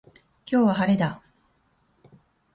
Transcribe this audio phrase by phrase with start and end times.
[0.51, 1.21] 今日は晴れだ。